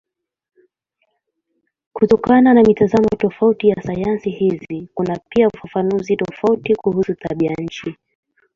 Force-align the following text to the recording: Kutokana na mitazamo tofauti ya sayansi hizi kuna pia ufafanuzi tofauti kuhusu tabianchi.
Kutokana 1.93 2.53
na 2.53 2.63
mitazamo 2.63 3.07
tofauti 3.17 3.67
ya 3.69 3.81
sayansi 3.81 4.29
hizi 4.29 4.89
kuna 4.93 5.19
pia 5.29 5.47
ufafanuzi 5.47 6.15
tofauti 6.15 6.75
kuhusu 6.75 7.15
tabianchi. 7.15 7.95